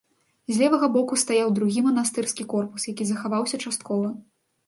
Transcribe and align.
З 0.51 0.53
левага 0.61 0.87
боку 0.95 1.17
стаяў 1.23 1.51
другі 1.59 1.83
манастырскі 1.89 2.45
корпус, 2.53 2.87
які 2.93 3.07
захаваўся 3.11 3.61
часткова. 3.67 4.13